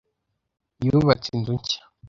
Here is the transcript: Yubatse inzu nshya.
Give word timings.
Yubatse 0.85 1.27
inzu 1.37 1.53
nshya. 1.59 1.81